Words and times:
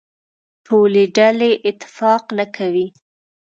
ټولې 0.65 1.03
ډلې 1.17 1.51
اتفاق 1.69 2.23
نه 2.37 2.45
کوي. 2.55 2.87